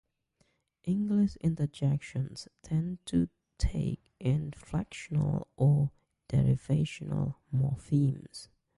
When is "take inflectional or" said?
3.59-5.91